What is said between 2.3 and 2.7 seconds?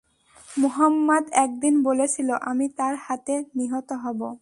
আমি